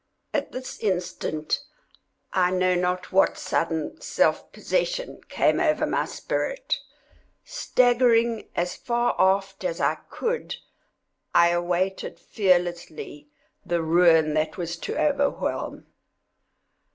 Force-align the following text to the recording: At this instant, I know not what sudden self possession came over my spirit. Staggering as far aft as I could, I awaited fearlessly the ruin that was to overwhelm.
At 0.33 0.51
this 0.51 0.79
instant, 0.79 1.61
I 2.33 2.49
know 2.49 2.73
not 2.73 3.11
what 3.11 3.37
sudden 3.37 4.01
self 4.01 4.51
possession 4.51 5.21
came 5.29 5.59
over 5.59 5.85
my 5.85 6.05
spirit. 6.05 6.79
Staggering 7.45 8.49
as 8.55 8.75
far 8.75 9.15
aft 9.19 9.63
as 9.63 9.79
I 9.79 9.99
could, 10.09 10.55
I 11.35 11.49
awaited 11.49 12.19
fearlessly 12.19 13.29
the 13.63 13.83
ruin 13.83 14.33
that 14.33 14.57
was 14.57 14.75
to 14.77 14.99
overwhelm. 14.99 15.85